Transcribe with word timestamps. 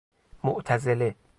معتزله 0.43 1.15